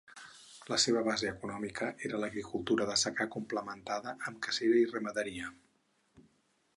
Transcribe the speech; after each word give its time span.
La 0.71 0.77
seva 0.83 1.01
base 1.07 1.27
econòmica 1.31 1.89
era 2.09 2.21
l'agricultura 2.23 2.87
de 2.91 2.97
secà 3.03 3.29
complementada 3.37 4.15
amb 4.31 4.41
cacera 4.47 4.83
i 4.85 4.89
ramaderia. 4.97 5.53